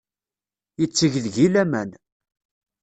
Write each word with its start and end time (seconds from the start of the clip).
Yetteg 0.79 1.13
deg-i 1.23 1.47
laman. 1.53 1.89